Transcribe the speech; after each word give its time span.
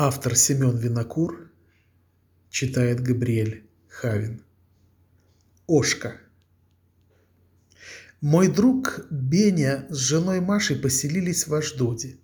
Автор 0.00 0.36
Семен 0.36 0.76
Винокур 0.76 1.50
читает 2.50 3.00
Габриэль 3.00 3.64
Хавин. 3.88 4.44
Ошка. 5.66 6.20
Мой 8.20 8.46
друг 8.46 9.08
Беня 9.10 9.88
с 9.90 9.96
женой 9.96 10.38
Машей 10.40 10.76
поселились 10.76 11.48
в 11.48 11.54
Аждоде. 11.54 12.16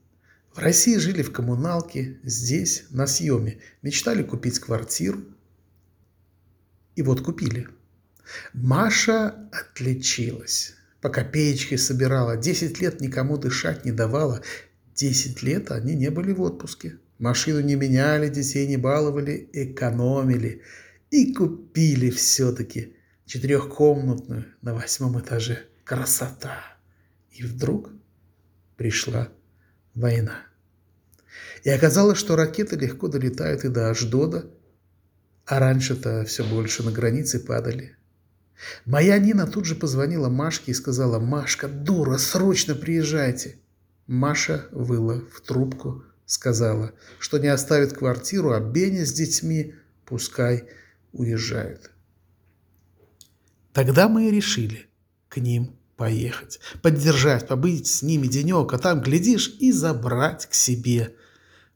В 0.52 0.60
России 0.60 0.98
жили 0.98 1.22
в 1.22 1.32
коммуналке, 1.32 2.21
здесь, 2.23 2.84
на 2.91 3.09
съеме. 3.09 3.59
Мечтали 3.82 4.22
купить 4.22 4.61
квартиру. 4.61 5.25
И 6.95 7.02
вот 7.02 7.22
купили. 7.22 7.66
Маша 8.52 9.48
отличилась. 9.50 10.77
По 11.00 11.09
копеечке 11.09 11.77
собирала. 11.77 12.36
Десять 12.36 12.80
лет 12.80 13.00
никому 13.00 13.36
дышать 13.36 13.84
не 13.84 13.91
давала. 13.91 14.43
Десять 14.95 15.42
лет 15.42 15.72
они 15.72 15.95
не 15.95 16.11
были 16.11 16.32
в 16.32 16.40
отпуске. 16.40 16.98
Машину 17.18 17.61
не 17.61 17.74
меняли, 17.74 18.29
детей 18.29 18.66
не 18.66 18.76
баловали, 18.76 19.48
экономили. 19.52 20.62
И 21.11 21.32
купили 21.32 22.11
все-таки 22.11 22.94
четырехкомнатную 23.26 24.46
на 24.62 24.75
восьмом 24.75 25.18
этаже. 25.18 25.66
Красота! 25.85 26.61
И 27.32 27.43
вдруг 27.43 27.90
пришла 28.76 29.29
война. 29.94 30.43
И 31.64 31.71
оказалось, 31.71 32.19
что 32.19 32.36
ракеты 32.36 32.77
легко 32.77 33.08
долетают 33.08 33.64
и 33.64 33.69
до 33.69 33.91
Аждода, 33.91 34.47
а 35.47 35.58
раньше-то 35.58 36.24
все 36.24 36.44
больше 36.44 36.84
на 36.84 36.92
границе 36.92 37.41
падали. 37.41 37.97
Моя 38.84 39.19
Нина 39.19 39.47
тут 39.47 39.64
же 39.64 39.74
позвонила 39.74 40.28
Машке 40.28 40.70
и 40.70 40.74
сказала, 40.74 41.19
«Машка, 41.19 41.66
дура, 41.69 42.16
срочно 42.19 42.74
приезжайте!» 42.74 43.58
Маша 44.06 44.67
выла 44.70 45.20
в 45.33 45.41
трубку, 45.41 46.05
сказала, 46.27 46.92
что 47.19 47.39
не 47.39 47.48
оставит 47.48 47.92
квартиру, 47.94 48.53
а 48.53 48.61
Беня 48.61 49.06
с 49.06 49.12
детьми 49.12 49.75
пускай 50.05 50.69
уезжают. 51.12 51.91
Тогда 53.72 54.08
мы 54.08 54.28
и 54.28 54.30
решили 54.30 54.86
к 55.28 55.38
ним 55.38 55.77
поехать, 55.97 56.60
поддержать, 56.82 57.48
побыть 57.48 57.86
с 57.86 58.02
ними 58.02 58.27
денек, 58.27 58.72
а 58.72 58.78
там, 58.78 59.00
глядишь, 59.00 59.56
и 59.58 59.72
забрать 59.72 60.47
к 60.47 60.55
себе. 60.55 61.14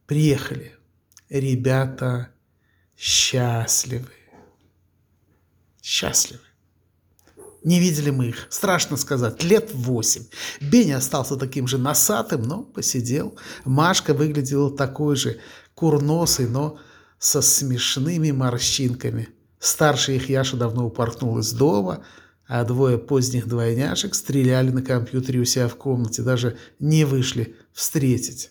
Приехали. 0.06 0.76
Ребята 1.28 2.30
счастливы. 2.96 4.08
Счастливы. 5.82 6.47
Не 7.68 7.80
видели 7.80 8.08
мы 8.08 8.28
их, 8.28 8.46
страшно 8.48 8.96
сказать, 8.96 9.44
лет 9.44 9.74
восемь. 9.74 10.24
Беня 10.58 10.96
остался 10.96 11.36
таким 11.36 11.66
же 11.66 11.76
носатым, 11.76 12.40
но 12.40 12.62
посидел. 12.62 13.36
Машка 13.66 14.14
выглядела 14.14 14.74
такой 14.74 15.16
же, 15.16 15.36
курносой, 15.74 16.48
но 16.48 16.78
со 17.18 17.42
смешными 17.42 18.30
морщинками. 18.30 19.28
Старший 19.58 20.16
их 20.16 20.30
Яша 20.30 20.56
давно 20.56 20.86
упорхнул 20.86 21.36
из 21.40 21.52
дома, 21.52 22.06
а 22.46 22.64
двое 22.64 22.96
поздних 22.96 23.46
двойняшек 23.46 24.14
стреляли 24.14 24.70
на 24.70 24.80
компьютере 24.80 25.40
у 25.40 25.44
себя 25.44 25.68
в 25.68 25.76
комнате, 25.76 26.22
даже 26.22 26.56
не 26.78 27.04
вышли 27.04 27.54
встретить. 27.74 28.50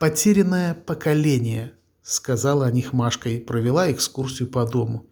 «Потерянное 0.00 0.74
поколение»,— 0.74 1.74
сказала 2.02 2.66
о 2.66 2.72
них 2.72 2.92
Машка 2.92 3.28
и 3.28 3.38
провела 3.38 3.92
экскурсию 3.92 4.48
по 4.48 4.66
дому. 4.66 5.06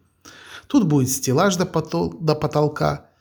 Тут 0.73 0.89
будет 0.89 1.11
стеллаж 1.11 1.57
до, 1.57 1.67
потол 1.67 2.15
до 2.19 2.35
потолка. 2.35 3.12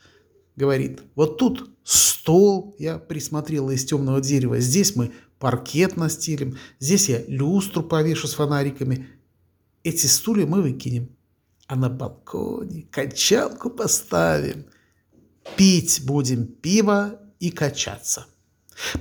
Говорит, 0.62 1.02
вот 1.16 1.40
тут 1.40 1.72
стол 1.84 2.76
я 2.78 3.00
присмотрела 3.00 3.72
из 3.72 3.84
темного 3.84 4.22
дерева. 4.22 4.60
Здесь 4.60 4.96
мы 4.96 5.12
паркет 5.40 5.98
настелим. 5.98 6.56
Здесь 6.80 7.10
я 7.10 7.24
люстру 7.26 7.82
повешу 7.82 8.28
с 8.28 8.36
фонариками. 8.36 9.08
Эти 9.84 10.06
стулья 10.06 10.46
мы 10.46 10.62
выкинем. 10.62 11.10
А 11.66 11.76
на 11.76 11.90
балконе 11.90 12.84
качалку 12.92 13.72
поставим. 13.72 14.68
Пить 15.56 16.04
будем 16.06 16.46
пиво 16.46 17.20
и 17.40 17.50
качаться. 17.50 18.28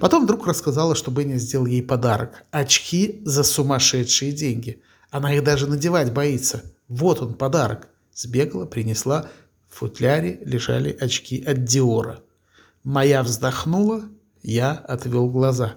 Потом 0.00 0.24
вдруг 0.24 0.46
рассказала, 0.46 0.94
что 0.94 1.10
Бенни 1.10 1.36
сделал 1.36 1.66
ей 1.66 1.82
подарок. 1.82 2.46
Очки 2.52 3.20
за 3.26 3.42
сумасшедшие 3.42 4.32
деньги. 4.32 4.80
Она 5.10 5.34
их 5.34 5.44
даже 5.44 5.66
надевать 5.66 6.10
боится. 6.14 6.62
Вот 6.88 7.20
он, 7.20 7.34
подарок. 7.34 7.88
Сбегала, 8.14 8.64
принесла. 8.64 9.28
В 9.70 9.76
футляре 9.76 10.40
лежали 10.44 10.96
очки 11.00 11.42
от 11.42 11.64
Диора. 11.64 12.20
Моя 12.82 13.22
вздохнула, 13.22 14.02
я 14.42 14.72
отвел 14.72 15.30
глаза. 15.30 15.76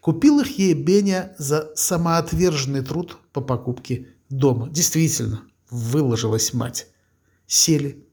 Купил 0.00 0.40
их 0.40 0.58
ей 0.58 0.74
Беня 0.74 1.34
за 1.38 1.72
самоотверженный 1.74 2.82
труд 2.82 3.16
по 3.32 3.40
покупке 3.40 4.08
дома. 4.28 4.68
Действительно, 4.70 5.42
выложилась 5.70 6.52
мать. 6.52 6.88
Сели. 7.46 8.04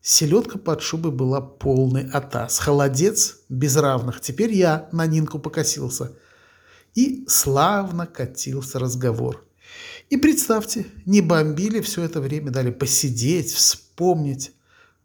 Селедка 0.00 0.58
под 0.58 0.82
шубой 0.82 1.12
была 1.12 1.40
полный 1.40 2.08
атас. 2.10 2.58
Холодец 2.58 3.40
без 3.48 3.76
равных. 3.76 4.20
Теперь 4.20 4.52
я 4.52 4.88
на 4.92 5.06
Нинку 5.06 5.38
покосился. 5.38 6.12
И 6.94 7.24
славно 7.28 8.06
катился 8.06 8.78
разговор. 8.78 9.44
И 10.10 10.16
представьте, 10.16 10.86
не 11.04 11.20
бомбили 11.20 11.80
все 11.80 12.02
это 12.02 12.20
время, 12.20 12.50
дали 12.50 12.70
посидеть, 12.70 13.52
вспомнить. 13.52 14.52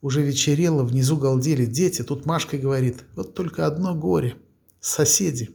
Уже 0.03 0.22
вечерело, 0.22 0.84
внизу 0.84 1.16
галдели 1.16 1.66
дети. 1.66 2.03
Тут 2.03 2.25
Машка 2.25 2.58
говорит, 2.58 3.06
вот 3.16 3.34
только 3.36 3.66
одно 3.66 3.96
горе. 3.96 4.36
Соседи. 4.81 5.52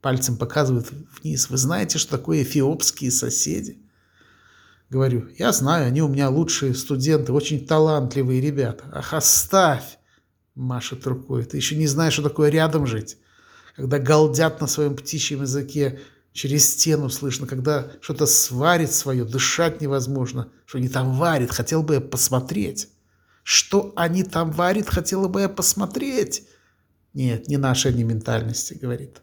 Пальцем 0.00 0.36
показывают 0.36 0.88
вниз. 0.90 1.48
Вы 1.50 1.56
знаете, 1.56 1.96
что 1.98 2.18
такое 2.18 2.42
эфиопские 2.42 3.12
соседи? 3.12 3.78
Говорю, 4.90 5.28
я 5.38 5.52
знаю, 5.52 5.86
они 5.86 6.02
у 6.02 6.08
меня 6.08 6.28
лучшие 6.30 6.74
студенты, 6.74 7.32
очень 7.32 7.64
талантливые 7.64 8.40
ребята. 8.40 8.90
Ах, 8.92 9.14
оставь! 9.14 9.98
Машет 10.56 11.06
рукой. 11.06 11.44
Ты 11.44 11.56
еще 11.56 11.76
не 11.76 11.86
знаешь, 11.86 12.14
что 12.14 12.24
такое 12.24 12.50
рядом 12.50 12.86
жить. 12.86 13.18
Когда 13.76 14.00
галдят 14.00 14.60
на 14.60 14.66
своем 14.66 14.96
птичьем 14.96 15.42
языке, 15.42 16.00
Через 16.32 16.70
стену 16.70 17.08
слышно, 17.08 17.46
когда 17.46 17.92
что-то 18.02 18.26
сварит 18.26 18.92
свое, 18.92 19.24
дышать 19.24 19.80
невозможно. 19.80 20.50
Что 20.66 20.76
они 20.76 20.90
там 20.90 21.14
варят, 21.14 21.50
хотел 21.50 21.82
бы 21.82 21.94
я 21.94 22.00
посмотреть. 22.02 22.90
Что 23.48 23.92
они 23.94 24.24
там 24.24 24.50
варят, 24.50 24.88
хотела 24.88 25.28
бы 25.28 25.42
я 25.42 25.48
посмотреть. 25.48 26.48
Нет, 27.14 27.46
не 27.46 27.58
нашей 27.58 27.92
они 27.92 28.02
ментальности, 28.02 28.74
говорит. 28.74 29.22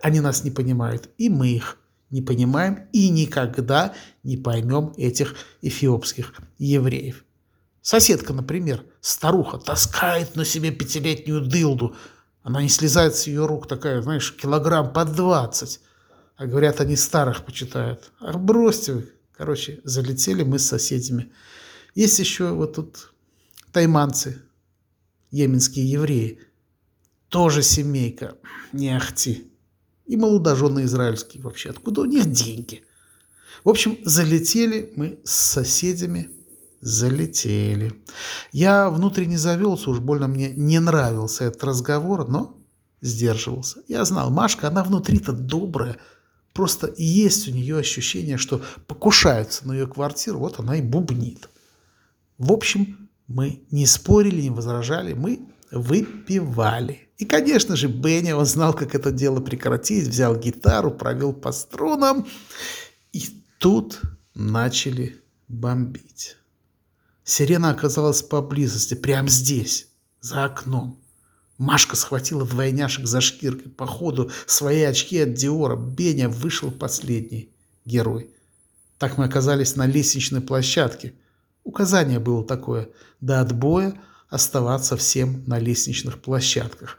Они 0.00 0.20
нас 0.20 0.44
не 0.44 0.52
понимают, 0.52 1.10
и 1.18 1.28
мы 1.28 1.48
их 1.48 1.76
не 2.10 2.22
понимаем, 2.22 2.86
и 2.92 3.08
никогда 3.08 3.92
не 4.22 4.36
поймем 4.36 4.94
этих 4.96 5.34
эфиопских 5.60 6.34
евреев. 6.56 7.24
Соседка, 7.82 8.32
например, 8.32 8.84
старуха, 9.00 9.58
таскает 9.58 10.36
на 10.36 10.44
себе 10.44 10.70
пятилетнюю 10.70 11.44
дылду. 11.44 11.96
Она 12.44 12.62
не 12.62 12.68
слезает 12.68 13.16
с 13.16 13.26
ее 13.26 13.44
рук, 13.44 13.66
такая, 13.66 14.02
знаешь, 14.02 14.32
килограмм 14.36 14.92
по 14.92 15.04
двадцать. 15.04 15.80
А 16.36 16.46
говорят, 16.46 16.80
они 16.80 16.94
старых 16.94 17.44
почитают. 17.44 18.12
Ах, 18.20 18.36
бросьте 18.36 18.92
вы. 18.92 19.12
Короче, 19.36 19.80
залетели 19.82 20.44
мы 20.44 20.60
с 20.60 20.68
соседями. 20.68 21.32
Есть 21.96 22.20
еще 22.20 22.52
вот 22.52 22.76
тут 22.76 23.13
тайманцы, 23.74 24.40
йеменские 25.30 25.90
евреи. 25.90 26.38
Тоже 27.28 27.62
семейка. 27.62 28.36
Не 28.72 28.96
ахти. 28.96 29.50
И 30.06 30.16
молодожены 30.16 30.84
израильские 30.84 31.42
вообще. 31.42 31.70
Откуда 31.70 32.02
у 32.02 32.04
них 32.04 32.30
деньги? 32.30 32.84
В 33.64 33.68
общем, 33.68 33.98
залетели 34.04 34.92
мы 34.96 35.18
с 35.24 35.32
соседями. 35.32 36.30
Залетели. 36.80 37.92
Я 38.52 38.90
внутренне 38.90 39.38
завелся, 39.38 39.90
уж 39.90 40.00
больно 40.00 40.28
мне 40.28 40.50
не 40.50 40.78
нравился 40.80 41.44
этот 41.44 41.64
разговор, 41.64 42.28
но 42.28 42.58
сдерживался. 43.00 43.82
Я 43.88 44.04
знал, 44.04 44.30
Машка, 44.30 44.68
она 44.68 44.84
внутри-то 44.84 45.32
добрая, 45.32 45.98
Просто 46.52 46.94
есть 46.96 47.48
у 47.48 47.50
нее 47.50 47.78
ощущение, 47.78 48.36
что 48.36 48.62
покушаются 48.86 49.66
на 49.66 49.72
ее 49.72 49.88
квартиру, 49.88 50.38
вот 50.38 50.60
она 50.60 50.76
и 50.76 50.82
бубнит. 50.82 51.48
В 52.38 52.52
общем, 52.52 53.03
мы 53.26 53.62
не 53.70 53.86
спорили, 53.86 54.42
не 54.42 54.50
возражали, 54.50 55.12
мы 55.14 55.40
выпивали. 55.70 57.08
И, 57.18 57.24
конечно 57.24 57.76
же, 57.76 57.88
Бенни, 57.88 58.32
он 58.32 58.44
знал, 58.44 58.74
как 58.74 58.94
это 58.94 59.10
дело 59.10 59.40
прекратить, 59.40 60.08
взял 60.08 60.36
гитару, 60.36 60.90
провел 60.90 61.32
по 61.32 61.52
струнам, 61.52 62.26
и 63.12 63.24
тут 63.58 64.00
начали 64.34 65.16
бомбить. 65.48 66.36
Сирена 67.22 67.70
оказалась 67.70 68.22
поблизости, 68.22 68.94
прямо 68.94 69.28
здесь, 69.28 69.88
за 70.20 70.44
окном. 70.44 71.00
Машка 71.56 71.96
схватила 71.96 72.44
двойняшек 72.44 73.06
за 73.06 73.20
шкиркой. 73.20 73.70
По 73.70 73.86
ходу 73.86 74.30
свои 74.46 74.82
очки 74.82 75.18
от 75.20 75.34
Диора. 75.34 75.76
Беня 75.76 76.28
вышел 76.28 76.70
последний 76.70 77.50
герой. 77.84 78.30
Так 78.98 79.18
мы 79.18 79.24
оказались 79.24 79.76
на 79.76 79.86
лестничной 79.86 80.40
площадке. 80.40 81.14
Указание 81.64 82.20
было 82.20 82.44
такое. 82.44 82.90
До 83.20 83.40
отбоя 83.40 84.00
оставаться 84.28 84.96
всем 84.96 85.42
на 85.46 85.58
лестничных 85.58 86.20
площадках. 86.20 86.98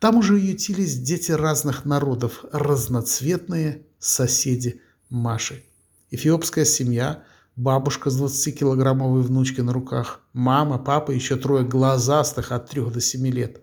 Там 0.00 0.16
уже 0.16 0.38
ютились 0.38 0.98
дети 0.98 1.32
разных 1.32 1.84
народов, 1.84 2.44
разноцветные 2.52 3.86
соседи 3.98 4.80
Машей. 5.08 5.64
Эфиопская 6.10 6.64
семья, 6.64 7.22
бабушка 7.56 8.10
с 8.10 8.20
20-килограммовой 8.20 9.22
внучкой 9.22 9.64
на 9.64 9.72
руках, 9.72 10.20
мама, 10.32 10.78
папа, 10.78 11.10
еще 11.12 11.36
трое 11.36 11.64
глазастых 11.64 12.52
от 12.52 12.68
3 12.68 12.90
до 12.90 13.00
7 13.00 13.26
лет. 13.28 13.62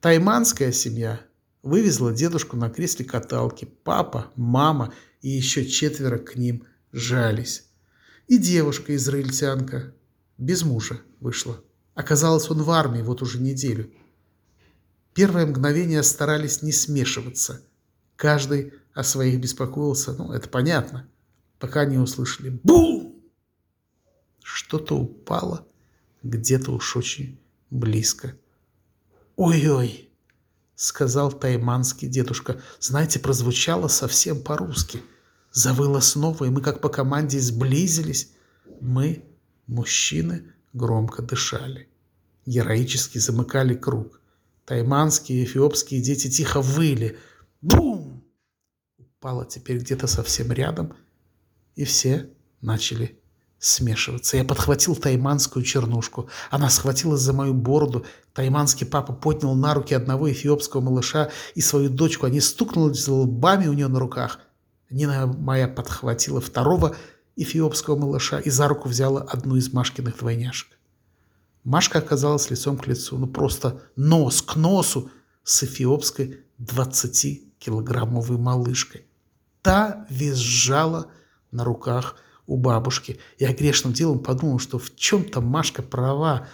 Тайманская 0.00 0.72
семья 0.72 1.20
вывезла 1.62 2.12
дедушку 2.12 2.56
на 2.56 2.70
кресле 2.70 3.04
каталки. 3.04 3.66
Папа, 3.84 4.26
мама 4.36 4.92
и 5.20 5.30
еще 5.30 5.66
четверо 5.66 6.18
к 6.18 6.36
ним 6.36 6.64
жались. 6.92 7.63
И 8.26 8.38
девушка 8.38 8.94
израильтянка 8.96 9.94
без 10.38 10.62
мужа 10.62 11.00
вышла. 11.20 11.62
Оказалось, 11.94 12.50
он 12.50 12.62
в 12.62 12.70
армии 12.70 13.02
вот 13.02 13.22
уже 13.22 13.40
неделю. 13.40 13.90
Первое 15.12 15.46
мгновение 15.46 16.02
старались 16.02 16.62
не 16.62 16.72
смешиваться. 16.72 17.62
Каждый 18.16 18.72
о 18.94 19.04
своих 19.04 19.40
беспокоился, 19.40 20.12
ну, 20.12 20.32
это 20.32 20.48
понятно, 20.48 21.08
пока 21.58 21.84
не 21.84 21.98
услышали 21.98 22.60
«Бум!». 22.62 23.22
Что-то 24.42 24.96
упало 24.96 25.66
где-то 26.22 26.72
уж 26.72 26.96
очень 26.96 27.38
близко. 27.70 28.36
«Ой-ой!»— 29.36 30.10
сказал 30.74 31.32
тайманский 31.32 32.08
дедушка. 32.08 32.60
Знаете, 32.80 33.20
прозвучало 33.20 33.88
совсем 33.88 34.42
по-русски. 34.42 35.00
Завыло 35.54 36.00
снова, 36.00 36.44
и 36.44 36.50
мы 36.50 36.60
как 36.60 36.80
по 36.80 36.88
команде 36.88 37.38
сблизились. 37.38 38.32
Мы, 38.80 39.24
мужчины, 39.68 40.52
громко 40.72 41.22
дышали. 41.22 41.88
Героически 42.44 43.18
замыкали 43.18 43.74
круг. 43.74 44.20
Тайманские 44.66 45.38
и 45.38 45.44
эфиопские 45.44 46.02
дети 46.02 46.28
тихо 46.28 46.60
выли. 46.60 47.18
Бум! 47.62 48.24
Упало 48.98 49.46
теперь 49.46 49.78
где-то 49.78 50.08
совсем 50.08 50.50
рядом, 50.50 50.94
и 51.76 51.84
все 51.84 52.30
начали 52.60 53.20
смешиваться. 53.60 54.36
Я 54.36 54.42
подхватил 54.42 54.96
тайманскую 54.96 55.64
чернушку. 55.64 56.28
Она 56.50 56.68
схватилась 56.68 57.20
за 57.20 57.32
мою 57.32 57.54
бороду. 57.54 58.04
Тайманский 58.32 58.88
папа 58.88 59.12
поднял 59.12 59.54
на 59.54 59.72
руки 59.72 59.94
одного 59.94 60.32
эфиопского 60.32 60.80
малыша 60.80 61.30
и 61.54 61.60
свою 61.60 61.90
дочку. 61.90 62.26
Они 62.26 62.40
стукнулись 62.40 63.06
лбами 63.06 63.68
у 63.68 63.72
нее 63.72 63.86
на 63.86 64.00
руках. 64.00 64.40
Нина 64.90 65.26
моя 65.26 65.68
подхватила 65.68 66.40
второго 66.40 66.96
эфиопского 67.36 67.96
малыша 67.96 68.38
и 68.40 68.50
за 68.50 68.68
руку 68.68 68.88
взяла 68.88 69.22
одну 69.22 69.56
из 69.56 69.72
Машкиных 69.72 70.18
двойняшек. 70.18 70.68
Машка 71.64 71.98
оказалась 71.98 72.50
лицом 72.50 72.76
к 72.76 72.86
лицу, 72.86 73.16
ну 73.16 73.26
просто 73.26 73.80
нос 73.96 74.42
к 74.42 74.56
носу 74.56 75.10
с 75.42 75.62
эфиопской 75.62 76.44
20-килограммовой 76.60 78.38
малышкой. 78.38 79.06
Та 79.62 80.06
визжала 80.10 81.10
на 81.50 81.64
руках 81.64 82.16
у 82.46 82.58
бабушки. 82.58 83.18
Я 83.38 83.54
грешным 83.54 83.94
делом 83.94 84.18
подумал, 84.18 84.58
что 84.58 84.78
в 84.78 84.94
чем-то 84.94 85.40
Машка 85.40 85.82
права. 85.82 86.48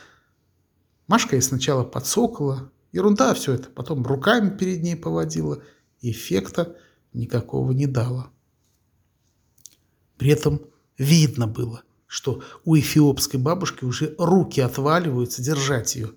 Машка 1.08 1.34
ей 1.34 1.42
сначала 1.42 1.82
подсокала, 1.82 2.70
ерунда 2.92 3.34
все 3.34 3.54
это, 3.54 3.68
потом 3.68 4.06
руками 4.06 4.56
перед 4.56 4.82
ней 4.82 4.94
поводила, 4.94 5.60
эффекта 6.00 6.76
никакого 7.12 7.72
не 7.72 7.86
дала. 7.86 8.30
При 10.16 10.30
этом 10.30 10.60
видно 10.98 11.46
было, 11.46 11.82
что 12.06 12.42
у 12.64 12.76
эфиопской 12.76 13.40
бабушки 13.40 13.84
уже 13.84 14.14
руки 14.18 14.60
отваливаются 14.60 15.42
держать 15.42 15.96
ее. 15.96 16.12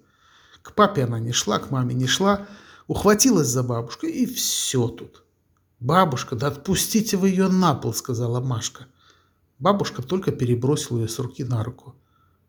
К 0.61 0.73
папе 0.73 1.03
она 1.03 1.19
не 1.19 1.31
шла, 1.31 1.59
к 1.59 1.71
маме 1.71 1.93
не 1.93 2.07
шла, 2.07 2.47
ухватилась 2.87 3.47
за 3.47 3.63
бабушку, 3.63 4.07
и 4.07 4.25
все 4.25 4.87
тут. 4.87 5.23
«Бабушка, 5.79 6.35
да 6.35 6.47
отпустите 6.47 7.17
вы 7.17 7.29
ее 7.29 7.49
на 7.49 7.75
пол»,— 7.75 7.93
сказала 7.93 8.39
Машка. 8.39 8.87
Бабушка 9.59 10.01
только 10.01 10.31
перебросила 10.31 10.99
ее 10.99 11.09
с 11.09 11.19
руки 11.19 11.43
на 11.43 11.63
руку. 11.63 11.95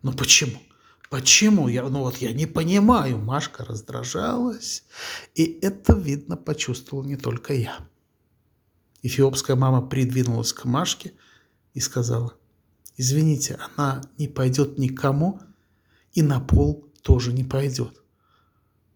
«Но 0.03 0.13
почему? 0.13 0.61
Почему? 1.11 1.67
Я, 1.69 1.83
ну 1.89 2.01
вот 2.01 2.19
я 2.19 2.33
не 2.33 2.47
понимаю». 2.47 3.19
Машка 3.19 3.65
раздражалась, 3.65 4.85
и 5.35 5.59
это, 5.63 5.95
видно, 5.95 6.37
почувствовал 6.37 7.03
не 7.03 7.17
только 7.17 7.55
я. 7.55 7.79
Эфиопская 9.05 9.55
мама 9.55 9.83
придвинулась 9.83 10.53
к 10.53 10.65
Машке 10.65 11.13
и 11.75 11.81
сказала, 11.81 12.35
«Извините, 12.97 13.59
она 13.77 14.03
не 14.19 14.27
пойдет 14.27 14.79
никому 14.79 15.41
и 16.13 16.23
на 16.23 16.41
пол 16.41 16.89
тоже 17.03 17.33
не 17.33 17.45
пойдет». 17.45 18.03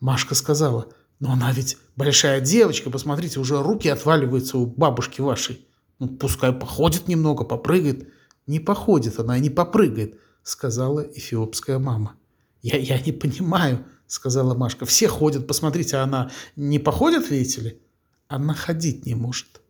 Машка 0.00 0.34
сказала, 0.34 0.88
«Но 1.20 1.32
она 1.32 1.52
ведь 1.52 1.78
большая 1.94 2.40
девочка, 2.40 2.90
посмотрите, 2.90 3.38
уже 3.38 3.62
руки 3.62 3.88
отваливаются 3.88 4.58
у 4.58 4.66
бабушки 4.66 5.20
вашей». 5.20 5.64
Ну, 5.99 6.08
пускай 6.08 6.52
походит 6.52 7.08
немного, 7.08 7.44
попрыгает. 7.44 8.08
Не 8.46 8.60
походит 8.60 9.19
она 9.19 9.37
и 9.37 9.40
не 9.40 9.50
попрыгает, 9.50 10.19
сказала 10.43 11.00
эфиопская 11.00 11.78
мама. 11.78 12.16
Я, 12.62 12.78
я 12.78 13.00
не 13.00 13.12
понимаю, 13.12 13.84
сказала 14.06 14.55
Машка. 14.55 14.87
Все 14.87 15.08
ходят, 15.08 15.46
посмотрите, 15.46 15.96
а 15.96 16.05
она 16.05 16.31
не 16.56 16.78
походит, 16.78 17.31
видите 17.31 17.60
ли? 17.60 17.82
Она 18.28 18.55
ходить 18.55 19.06
не 19.06 19.14
может, 19.14 19.60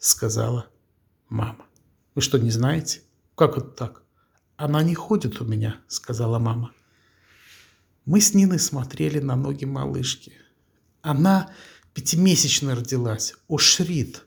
сказала 0.00 0.66
мама. 1.28 1.66
Вы 2.16 2.22
что, 2.22 2.38
не 2.38 2.50
знаете? 2.50 3.02
Как 3.36 3.56
это 3.56 3.68
так? 3.68 4.02
Она 4.56 4.82
не 4.82 4.94
ходит 4.94 5.40
у 5.40 5.44
меня, 5.44 5.80
сказала 5.86 6.38
мама. 6.38 6.72
Мы 8.04 8.20
с 8.20 8.34
Ниной 8.34 8.58
смотрели 8.58 9.20
на 9.20 9.36
ноги 9.36 9.64
малышки. 9.64 10.32
Она 11.02 11.50
пятимесячно 11.94 12.74
родилась, 12.74 13.34
ошрит. 13.48 14.26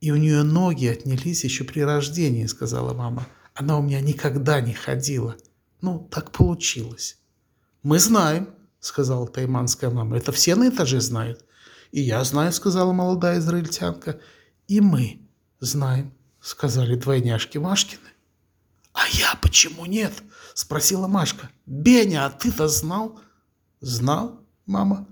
И 0.00 0.12
у 0.12 0.16
нее 0.16 0.42
ноги 0.44 0.86
отнялись 0.86 1.44
еще 1.44 1.64
при 1.64 1.80
рождении, 1.80 2.46
сказала 2.46 2.94
мама. 2.94 3.26
Она 3.54 3.78
у 3.78 3.82
меня 3.82 4.00
никогда 4.00 4.60
не 4.60 4.72
ходила. 4.72 5.36
Ну, 5.80 6.08
так 6.10 6.30
получилось. 6.30 7.18
Мы 7.82 7.98
знаем, 7.98 8.50
сказала 8.80 9.26
тайманская 9.26 9.90
мама. 9.90 10.16
Это 10.16 10.32
все 10.32 10.54
на 10.54 10.68
этаже 10.68 11.00
знают. 11.00 11.44
И 11.90 12.00
я 12.00 12.22
знаю, 12.24 12.52
сказала 12.52 12.92
молодая 12.92 13.38
израильтянка. 13.38 14.20
И 14.70 14.80
мы 14.80 15.18
знаем, 15.58 16.12
сказали 16.40 16.94
двойняшки 16.94 17.58
Машкины. 17.58 18.06
А 18.92 19.00
я 19.08 19.34
почему 19.42 19.84
нет? 19.84 20.12
Спросила 20.54 21.08
Машка. 21.08 21.50
Беня, 21.66 22.26
а 22.26 22.30
ты-то 22.30 22.68
знал? 22.68 23.20
Знал, 23.80 24.46
мама. 24.66 25.08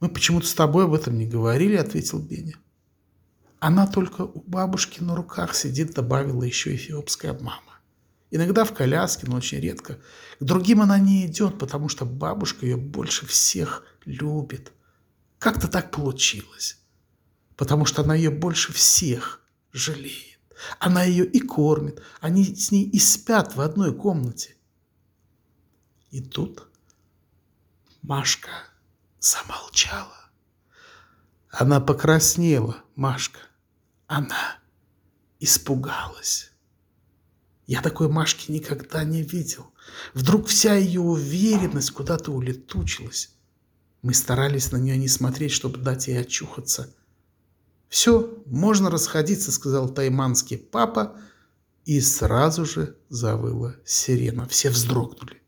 Мы 0.00 0.08
почему-то 0.08 0.48
с 0.48 0.54
тобой 0.54 0.86
об 0.86 0.94
этом 0.94 1.16
не 1.16 1.24
говорили, 1.24 1.76
ответил 1.76 2.18
Беня. 2.18 2.56
Она 3.60 3.86
только 3.86 4.22
у 4.22 4.42
бабушки 4.44 5.00
на 5.00 5.14
руках 5.14 5.54
сидит, 5.54 5.94
добавила 5.94 6.42
еще 6.42 6.74
эфиопская 6.74 7.32
мама. 7.32 7.78
Иногда 8.32 8.64
в 8.64 8.74
коляске, 8.74 9.28
но 9.28 9.36
очень 9.36 9.60
редко. 9.60 10.00
К 10.40 10.42
другим 10.42 10.82
она 10.82 10.98
не 10.98 11.26
идет, 11.26 11.60
потому 11.60 11.88
что 11.88 12.04
бабушка 12.04 12.66
ее 12.66 12.76
больше 12.76 13.24
всех 13.24 13.84
любит. 14.04 14.72
Как-то 15.38 15.68
так 15.68 15.92
получилось. 15.92 16.83
Потому 17.56 17.84
что 17.84 18.02
она 18.02 18.14
ее 18.14 18.30
больше 18.30 18.72
всех 18.72 19.40
жалеет. 19.72 20.38
Она 20.78 21.04
ее 21.04 21.26
и 21.26 21.40
кормит. 21.40 22.02
Они 22.20 22.44
с 22.44 22.70
ней 22.70 22.84
и 22.84 22.98
спят 22.98 23.56
в 23.56 23.60
одной 23.60 23.94
комнате. 23.94 24.56
И 26.10 26.20
тут 26.20 26.68
Машка 28.02 28.50
замолчала. 29.20 30.30
Она 31.50 31.80
покраснела, 31.80 32.76
Машка. 32.94 33.40
Она 34.06 34.58
испугалась. 35.40 36.52
Я 37.66 37.80
такой 37.80 38.08
Машки 38.08 38.50
никогда 38.50 39.04
не 39.04 39.22
видел. 39.22 39.72
Вдруг 40.12 40.48
вся 40.48 40.74
ее 40.74 41.00
уверенность 41.00 41.92
куда-то 41.92 42.30
улетучилась. 42.30 43.30
Мы 44.02 44.12
старались 44.12 44.70
на 44.70 44.76
нее 44.76 44.98
не 44.98 45.08
смотреть, 45.08 45.52
чтобы 45.52 45.78
дать 45.78 46.08
ей 46.08 46.20
очухаться. 46.20 46.94
«Все, 47.94 48.42
можно 48.46 48.90
расходиться»,— 48.90 49.52
сказал 49.52 49.88
тайманский 49.88 50.58
папа, 50.58 51.16
и 51.84 52.00
сразу 52.00 52.64
же 52.64 52.96
завыла 53.08 53.76
сирена. 53.84 54.48
Все 54.48 54.70
вздрогнули. 54.70 55.40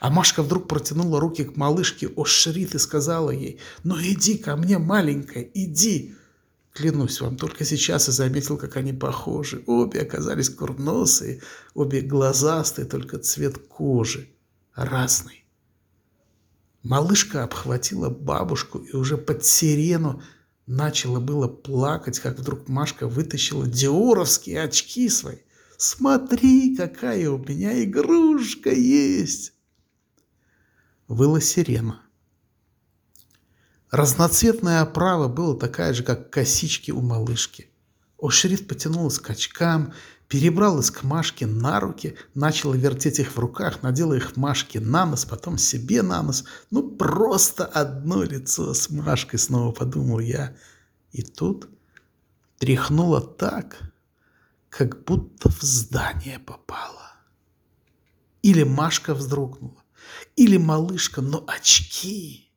А 0.00 0.08
Машка 0.08 0.42
вдруг 0.42 0.68
протянула 0.68 1.20
руки 1.20 1.44
к 1.44 1.54
малышке 1.54 2.10
Ошрит 2.16 2.74
и 2.74 2.78
сказала 2.78 3.30
ей, 3.30 3.60
«Ну 3.84 4.00
иди 4.00 4.38
ко 4.38 4.56
мне, 4.56 4.78
маленькая, 4.78 5.42
иди!» 5.52 6.14
Клянусь 6.72 7.20
вам, 7.20 7.36
только 7.36 7.66
сейчас 7.66 8.08
и 8.08 8.12
заметил, 8.12 8.56
как 8.56 8.78
они 8.78 8.94
похожи. 8.94 9.62
Обе 9.66 10.00
оказались 10.00 10.48
курносые, 10.48 11.42
обе 11.74 12.00
глазастые, 12.00 12.86
только 12.86 13.18
цвет 13.18 13.58
кожи 13.58 14.30
разный. 14.74 15.44
Малышка 16.82 17.44
обхватила 17.44 18.08
бабушку 18.08 18.78
и 18.78 18.96
уже 18.96 19.18
под 19.18 19.44
сирену 19.44 20.22
начала 20.66 21.20
было 21.20 21.48
плакать, 21.48 22.18
как 22.18 22.38
вдруг 22.38 22.68
Машка 22.68 23.06
вытащила 23.08 23.66
диоровские 23.66 24.62
очки 24.62 25.08
свои. 25.08 25.38
«Смотри, 25.78 26.74
какая 26.74 27.30
у 27.30 27.38
меня 27.38 27.82
игрушка 27.84 28.70
есть!» 28.70 29.52
Выла 31.06 31.40
сирена. 31.40 32.00
Разноцветная 33.90 34.80
оправа 34.80 35.28
была 35.28 35.54
такая 35.54 35.92
же, 35.92 36.02
как 36.02 36.30
косички 36.30 36.90
у 36.90 37.00
малышки. 37.00 37.70
Ошриф 38.18 38.66
потянулась 38.66 39.18
к 39.18 39.30
очкам, 39.30 39.92
перебралась 40.28 40.90
к 40.90 41.02
Машке 41.02 41.46
на 41.46 41.80
руки, 41.80 42.16
начала 42.34 42.74
вертеть 42.74 43.18
их 43.18 43.32
в 43.36 43.38
руках, 43.38 43.82
надела 43.82 44.14
их 44.14 44.36
Машке 44.36 44.80
на 44.80 45.06
нос, 45.06 45.24
потом 45.24 45.58
себе 45.58 46.02
на 46.02 46.22
нос. 46.22 46.44
Ну, 46.70 46.90
просто 46.90 47.64
одно 47.64 48.22
лицо 48.22 48.74
с 48.74 48.90
Машкой, 48.90 49.38
снова 49.38 49.72
подумал 49.72 50.18
я. 50.18 50.56
И 51.12 51.22
тут 51.22 51.68
тряхнула 52.58 53.20
так, 53.20 53.76
как 54.68 55.04
будто 55.04 55.48
в 55.48 55.62
здание 55.62 56.38
попала. 56.38 57.12
Или 58.42 58.64
Машка 58.64 59.14
вздрогнула, 59.14 59.82
или 60.36 60.56
малышка, 60.56 61.20
но 61.20 61.44
очки, 61.48 62.52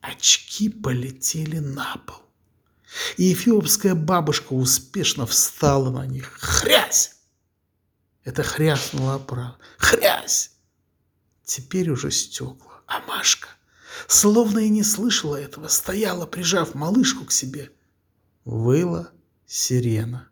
очки 0.00 0.68
полетели 0.68 1.58
на 1.58 1.96
пол. 2.06 2.29
И 3.16 3.32
эфиопская 3.32 3.94
бабушка 3.94 4.52
успешно 4.52 5.26
встала 5.26 5.90
на 5.90 6.06
них. 6.06 6.36
Хрясь! 6.40 7.16
Это 8.24 8.42
хряснула 8.42 9.14
оправа. 9.14 9.56
Хрясь! 9.78 10.52
Теперь 11.44 11.90
уже 11.90 12.10
стекла. 12.10 12.82
А 12.86 13.00
Машка, 13.06 13.48
словно 14.08 14.58
и 14.58 14.68
не 14.68 14.82
слышала 14.82 15.36
этого, 15.36 15.68
стояла, 15.68 16.26
прижав 16.26 16.74
малышку 16.74 17.24
к 17.24 17.32
себе. 17.32 17.70
Выла 18.44 19.10
сирена. 19.46 20.28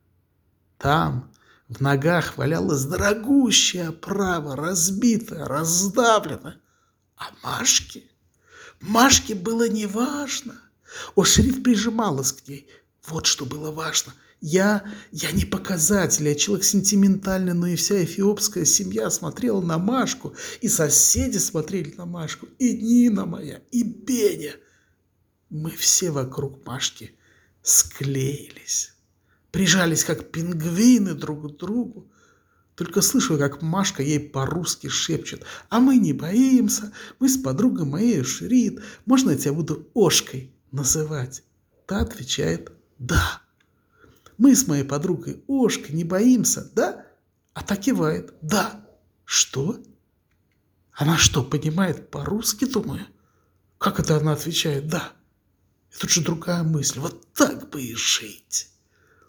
Там, 0.77 1.33
в 1.69 1.81
ногах, 1.81 2.37
валялась 2.37 2.85
дорогущая 2.85 3.91
оправа, 3.91 4.57
разбитая, 4.57 5.45
раздавлена. 5.47 6.57
А 7.17 7.31
Машке, 7.43 8.05
Машке 8.81 9.35
было 9.35 9.69
неважно. 9.69 10.61
О, 11.15 11.25
шериф 11.25 11.63
прижималась 11.63 12.33
к 12.33 12.49
ней. 12.49 12.69
Вот 13.07 13.27
что 13.27 13.47
было 13.47 13.71
важно. 13.71 14.15
Я, 14.41 14.85
я 15.11 15.33
не 15.33 15.45
показатель, 15.45 16.29
я 16.29 16.35
человек 16.37 16.65
сентиментальный, 16.65 17.55
но 17.55 17.67
и 17.67 17.75
вся 17.75 18.05
эфиопская 18.05 18.65
семья 18.65 19.11
смотрела 19.11 19.61
на 19.61 19.79
Машку, 19.79 20.35
и 20.61 20.69
соседи 20.69 21.39
смотрели 21.39 21.95
на 21.97 22.07
Машку, 22.07 22.47
и 22.59 22.77
Нина 22.77 23.27
моя, 23.27 23.61
и 23.73 23.83
Беня. 23.83 24.55
Мы 25.51 25.71
все 25.71 26.13
вокруг 26.13 26.65
Машки 26.65 27.17
склеились, 27.63 28.95
прижались 29.51 30.05
как 30.05 30.31
пингвины 30.31 31.15
друг 31.15 31.53
к 31.53 31.57
другу. 31.57 32.09
Только 32.77 33.03
слышу, 33.03 33.39
как 33.39 33.61
Машка 33.61 34.05
ей 34.05 34.21
по-русски 34.21 34.87
шепчет. 34.87 35.43
«А 35.69 35.81
мы 35.81 35.97
не 35.97 36.13
боимся, 36.13 36.93
мы 37.19 37.29
с 37.29 37.37
подругой 37.37 37.87
моей 37.87 38.23
Шрид, 38.23 38.81
можно 39.05 39.33
я 39.33 39.37
тебя 39.37 39.53
буду 39.53 39.89
Ошкой?» 39.95 40.53
Называть? 40.73 41.43
Та 41.87 42.01
отвечает 42.01 42.73
«да». 42.99 43.43
Мы 44.37 44.55
с 44.55 44.67
моей 44.69 44.85
подругой 44.85 45.43
Ошкой 45.49 45.95
не 45.95 46.05
боимся, 46.05 46.71
да? 46.75 47.07
А 47.55 47.63
та 47.63 47.77
кивает 47.77 48.35
«да». 48.41 48.87
Что? 49.25 49.81
Она 50.93 51.17
что, 51.17 51.43
понимает 51.43 52.11
по-русски, 52.11 52.65
думаю? 52.65 53.07
Как 53.79 54.01
это 54.01 54.17
она 54.17 54.33
отвечает 54.33 54.89
«да»? 54.89 55.13
И 55.93 55.99
тут 55.99 56.11
же 56.11 56.23
другая 56.23 56.63
мысль. 56.63 57.01
Вот 57.01 57.33
так 57.33 57.71
бы 57.71 57.83
и 57.83 57.95
жить. 57.95 58.71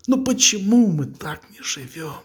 Но 0.07 0.23
почему 0.23 0.87
мы 0.87 1.05
так 1.05 1.49
не 1.51 1.61
живем? 1.61 2.23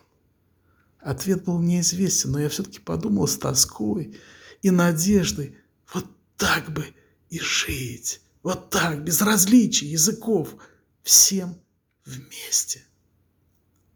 Ответ 1.00 1.44
был 1.44 1.60
неизвестен, 1.60 2.32
но 2.32 2.40
я 2.40 2.48
все-таки 2.48 2.78
подумал 2.78 3.28
с 3.28 3.36
тоской 3.36 4.18
и 4.62 4.70
надеждой. 4.70 5.56
Вот 5.92 6.06
так 6.36 6.72
бы 6.72 6.86
и 7.28 7.38
жить. 7.40 8.22
Вот 8.44 8.68
так, 8.68 9.02
без 9.02 9.22
различий 9.22 9.88
языков, 9.88 10.54
всем 11.02 11.58
вместе. 12.04 12.84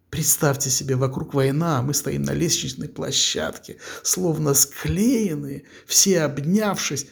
Представьте 0.09 0.71
себе, 0.71 0.97
вокруг 0.97 1.35
война, 1.35 1.79
а 1.79 1.83
мы 1.83 1.93
стоим 1.93 2.23
на 2.23 2.33
лестничной 2.33 2.89
площадке, 2.89 3.79
словно 4.03 4.55
склеенные, 4.55 5.67
все 5.87 6.23
обнявшись, 6.23 7.07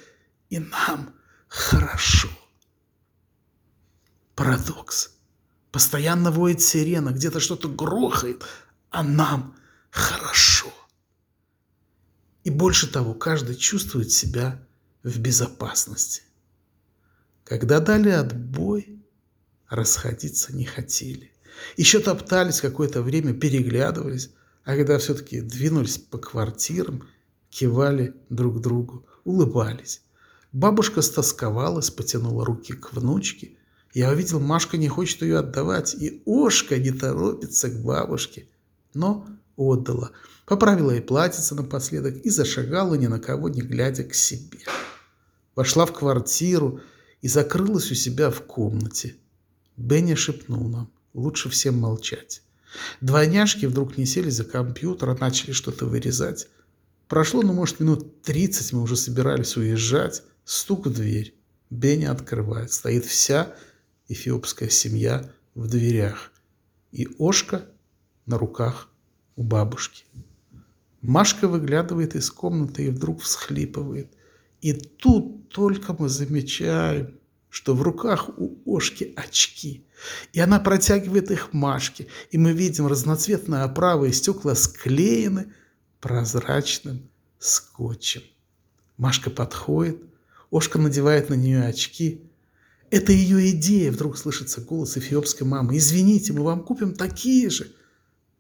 и 0.49 0.59
нам 0.59 1.14
хорошо. 1.47 2.31
Парадокс. 4.35 5.11
Постоянно 5.73 6.31
воет 6.31 6.62
сирена, 6.62 7.11
где-то 7.11 7.38
что-то 7.38 7.69
грохает, 7.69 8.45
а 8.88 9.02
нам 9.02 9.55
хорошо. 9.90 10.73
И 12.45 12.50
больше 12.50 12.90
того, 12.90 13.12
каждый 13.12 13.57
чувствует 13.57 14.11
себя 14.11 14.66
в 15.02 15.19
безопасности. 15.19 16.23
Когда 17.47 17.79
дали 17.79 18.11
отбой, 18.11 19.00
расходиться 19.69 20.55
не 20.55 20.65
хотели. 20.65 21.31
Еще 21.76 22.00
топтались 22.00 22.61
какое-то 22.61 23.03
время, 23.03 23.35
переглядывались, 23.35 24.31
а 24.65 24.75
когда 24.75 24.99
все-таки 24.99 25.41
двинулись 25.41 25.97
по 25.97 26.19
квартирам, 26.19 27.09
кивали 27.49 28.15
друг 28.31 28.61
другу, 28.61 29.07
улыбались. 29.23 30.03
Бабушка 30.53 31.03
стосковалась, 31.03 31.88
потянула 31.88 32.45
руки 32.45 32.73
к 32.73 32.93
внучке. 32.93 33.53
Я 33.95 34.11
увидел, 34.11 34.41
Машка 34.41 34.76
не 34.76 34.88
хочет 34.88 35.23
ее 35.23 35.38
отдавать, 35.38 35.95
и 35.95 36.23
Ошка 36.26 36.79
не 36.79 36.91
торопится 36.91 37.71
к 37.71 37.81
бабушке. 37.81 38.49
Но 38.93 39.25
отдала, 39.57 40.11
поправила 40.47 40.91
ей 40.91 41.00
платьице 41.00 41.55
напоследок 41.55 42.17
и 42.17 42.29
зашагала, 42.29 42.97
ни 42.97 43.07
на 43.07 43.21
кого 43.21 43.49
не 43.49 43.61
глядя, 43.61 44.03
к 44.03 44.15
себе. 44.15 44.59
Вошла 45.55 45.87
в 45.87 45.93
квартиру, 45.93 46.81
и 47.23 47.28
закрылась 47.28 47.90
у 47.90 47.94
себя 47.94 48.30
в 48.30 48.42
комнате. 48.42 49.16
Бенни 49.76 50.14
шепнул 50.14 50.68
нам, 50.68 50.90
лучше 51.14 51.49
всем 51.49 51.78
молчать. 51.78 52.42
Двойняшки 53.00 53.66
вдруг 53.66 53.96
не 53.96 54.06
сели 54.06 54.30
за 54.30 54.44
компьютер, 54.44 55.11
а 55.11 55.16
начали 55.16 55.52
что-то 55.52 55.87
вырезать. 55.87 56.49
Прошло, 57.08 57.42
ну, 57.42 57.52
может, 57.52 57.80
минут 57.80 58.23
тридцать, 58.23 58.73
мы 58.73 58.82
уже 58.82 58.96
собирались 58.96 59.56
уезжать. 59.56 60.23
Стук 60.44 60.87
в 60.87 60.92
дверь. 60.92 61.35
Бенни 61.70 62.04
открывает. 62.04 62.73
Стоит 62.73 63.04
вся 63.04 63.54
эфиопская 64.08 64.68
семья 64.68 65.30
в 65.54 65.68
дверях. 65.68 66.32
И 66.92 67.08
Ошка 67.18 67.66
на 68.26 68.38
руках 68.38 68.88
у 69.37 69.42
бабушки. 69.42 70.04
Машка 71.00 71.46
выглядывает 71.46 72.16
из 72.16 72.30
комнаты 72.30 72.87
и 72.87 72.90
вдруг 72.90 73.23
всхлипывает. 73.23 74.12
И 74.66 74.73
тут 74.73 75.49
только 75.50 75.94
мы 75.96 76.08
замечаем, 76.08 77.20
что 77.50 77.73
в 77.73 77.82
руках 77.82 78.30
у 78.37 78.56
Ошки 78.66 79.12
очки, 79.14 79.87
и 80.32 80.40
она 80.40 80.58
протягивает 80.58 81.30
их 81.30 81.52
Машке, 81.52 82.08
и 82.32 82.37
мы 82.37 82.50
видим 82.50 82.88
разноцветные 82.88 83.62
оправы 83.62 84.08
и 84.08 84.12
стекла 84.12 84.56
склеены 84.56 85.52
прозрачным 86.00 87.08
скотчем. 87.38 88.23
Машка 88.96 89.30
подходит, 89.30 90.02
Ошка 90.50 90.80
надевает 90.80 91.30
на 91.30 91.35
нее 91.35 91.62
очки. 91.62 92.23
Это 92.90 93.12
ее 93.12 93.52
идея, 93.52 93.92
вдруг 93.92 94.18
слышится 94.18 94.61
голос 94.61 94.96
эфиопской 94.96 95.46
мамы. 95.46 95.76
«Извините, 95.76 96.32
мы 96.32 96.42
вам 96.42 96.64
купим 96.64 96.92
такие 96.92 97.50
же». 97.50 97.70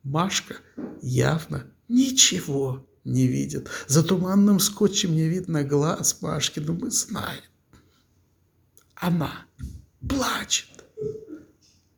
Машка 0.02 0.56
явно 1.02 1.68
ничего 1.86 2.84
не 3.06 3.26
видит. 3.26 3.68
За 3.86 4.02
туманным 4.02 4.60
скотчем 4.60 5.14
не 5.14 5.28
видно 5.28 5.62
глаз 5.62 6.20
Машки, 6.20 6.60
но 6.60 6.74
мы 6.74 6.90
знаем. 6.90 7.42
Она 8.94 9.46
плачет. 10.06 10.84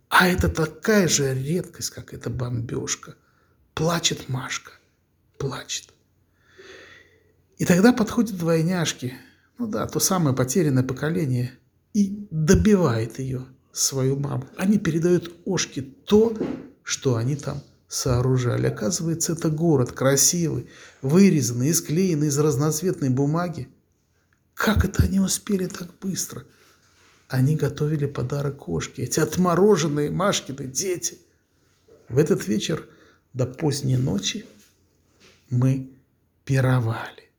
А 0.08 0.28
это 0.28 0.48
такая 0.48 1.08
же 1.08 1.34
редкость, 1.34 1.90
как 1.90 2.12
эта 2.12 2.30
бомбежка. 2.30 3.14
Плачет 3.74 4.28
Машка, 4.28 4.72
плачет. 5.38 5.92
И 7.56 7.64
тогда 7.64 7.92
подходят 7.92 8.36
двойняшки, 8.36 9.14
ну 9.58 9.66
да, 9.66 9.86
то 9.86 10.00
самое 10.00 10.34
потерянное 10.34 10.82
поколение, 10.82 11.58
и 11.92 12.26
добивает 12.30 13.18
ее, 13.18 13.46
свою 13.72 14.18
маму. 14.18 14.46
Они 14.56 14.78
передают 14.78 15.34
Ошке 15.44 15.82
то, 15.82 16.36
что 16.82 17.16
они 17.16 17.36
там 17.36 17.62
сооружали. 17.88 18.66
Оказывается, 18.66 19.32
это 19.32 19.48
город 19.48 19.92
красивый, 19.92 20.68
вырезанный 21.02 21.70
и 21.70 21.72
склеенный 21.72 22.28
из 22.28 22.38
разноцветной 22.38 23.08
бумаги. 23.08 23.68
Как 24.54 24.84
это 24.84 25.04
они 25.04 25.18
успели 25.18 25.66
так 25.66 25.98
быстро? 25.98 26.44
Они 27.28 27.56
готовили 27.56 28.06
подарок 28.06 28.58
кошке, 28.58 29.02
эти 29.02 29.20
отмороженные 29.20 30.10
Машкины 30.10 30.66
дети. 30.66 31.18
В 32.08 32.18
этот 32.18 32.46
вечер 32.46 32.86
до 33.32 33.46
поздней 33.46 33.96
ночи 33.96 34.46
мы 35.50 35.90
пировали. 36.44 37.30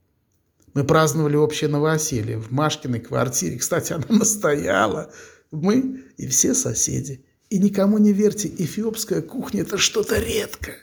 Мы 0.75 0.83
праздновали 0.83 1.35
общее 1.35 1.69
новоселье 1.69 2.37
в 2.37 2.51
Машкиной 2.51 2.99
квартире. 2.99 3.57
Кстати, 3.57 3.93
она 3.93 4.05
настояла. 4.09 5.11
Мы 5.51 6.03
и 6.17 6.27
все 6.27 6.53
соседи– 6.53 7.25
и 7.49 7.57
никому 7.57 7.97
не 7.97 8.13
верьте, 8.13 8.47
эфиопская 8.47 9.21
кухня– 9.21 9.61
это 9.63 9.77
что-то 9.77 10.19
редкое. 10.19 10.77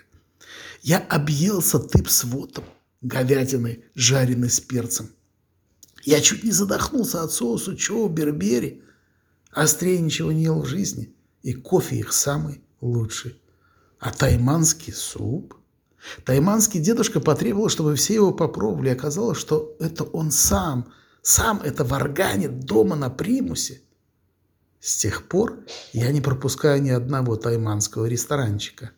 Я 0.82 0.99
объелся 0.99 1.78
тып 1.78 2.08
с 2.08 2.25
вотом, 2.25 2.64
говядиной, 3.02 3.85
жареной 3.94 4.50
с 4.50 4.61
перцем. 4.61 5.11
Я 6.04 6.20
чуть 6.20 6.44
не 6.44 6.52
задохнулся 6.52 7.23
от 7.23 7.32
соуса 7.32 7.76
чоу 7.76 8.08
бербери. 8.08 8.82
Острее 9.50 9.99
ничего 10.00 10.32
не 10.32 10.44
ел 10.44 10.62
в 10.62 10.66
жизни. 10.66 11.12
И 11.42 11.52
кофе 11.52 11.96
их 11.96 12.12
самый 12.12 12.61
лучше. 12.80 13.40
А 13.99 14.12
тайманский 14.12 14.92
суп? 14.92 15.54
Тайманский 16.25 16.80
дедушка 16.80 17.20
потребовал, 17.20 17.68
чтобы 17.68 17.96
все 17.96 18.14
его 18.14 18.32
попробовали. 18.32 18.90
Оказалось, 18.90 19.38
что 19.38 19.75
это 19.80 20.04
он 20.04 20.30
сам, 20.30 20.92
сам 21.23 21.61
это 21.62 21.85
варганит 21.85 22.61
дома 22.61 22.94
на 22.94 23.11
примусе. 23.11 23.80
С 24.87 24.99
тех 24.99 25.26
пор 25.26 25.64
я 25.93 26.12
не 26.12 26.21
пропускаю 26.21 26.81
ни 26.81 26.90
одного 26.90 27.35
тайманского 27.35 28.07
ресторанчика. 28.07 28.93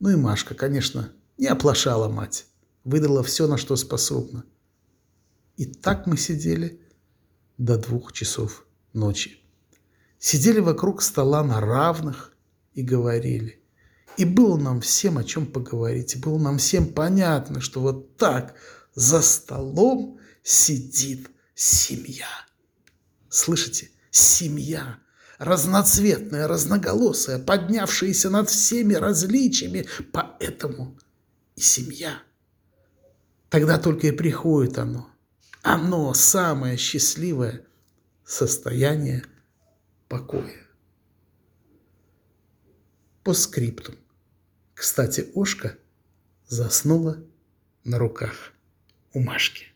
Ну 0.00 0.08
и 0.08 0.16
Машка, 0.16 0.54
конечно, 0.54 1.12
не 1.36 1.48
оплошала 1.48 2.08
мать. 2.08 2.46
Выдала 2.82 3.22
все, 3.22 3.46
на 3.46 3.58
что 3.58 3.76
способна. 3.76 4.42
И 5.58 5.66
так 5.66 6.06
мы 6.06 6.16
сидели 6.16 6.80
до 7.58 7.76
двух 7.76 8.14
часов 8.14 8.64
ночи. 8.94 9.38
Сидели 10.18 10.60
вокруг 10.60 11.02
стола 11.02 11.44
на 11.44 11.60
равных 11.60 12.34
и 12.72 12.80
говорили. 12.80 13.62
И 14.16 14.24
было 14.24 14.56
нам 14.56 14.80
всем 14.80 15.18
о 15.18 15.24
чем 15.24 15.44
поговорить. 15.44 16.16
И 16.16 16.18
было 16.20 16.38
нам 16.38 16.56
всем 16.56 16.86
понятно, 16.86 17.60
что 17.60 17.82
вот 17.82 18.16
так 18.16 18.54
за 18.94 19.20
столом 19.20 20.18
сидит 20.42 21.28
семья. 21.54 22.30
Слышите? 23.28 23.90
Семья. 24.10 25.01
Разноцветная, 25.42 26.46
разноголосая, 26.46 27.40
поднявшаяся 27.40 28.30
над 28.30 28.48
всеми 28.48 28.94
различиями. 28.94 29.88
Поэтому 30.12 30.96
и 31.56 31.60
семья. 31.60 32.22
Тогда 33.48 33.76
только 33.80 34.06
и 34.06 34.12
приходит 34.12 34.78
оно. 34.78 35.10
Оно 35.62 36.14
самое 36.14 36.76
счастливое 36.76 37.66
состояние 38.24 39.24
покоя. 40.06 40.64
По 43.24 43.34
скрипту. 43.34 43.94
Кстати, 44.74 45.28
Ошка 45.34 45.76
заснула 46.46 47.18
на 47.82 47.98
руках 47.98 48.52
у 49.12 49.18
Машки. 49.18 49.71